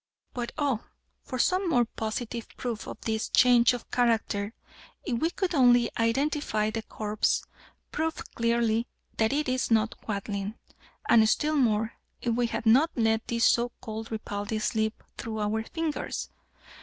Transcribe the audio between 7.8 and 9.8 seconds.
prove clearly that it is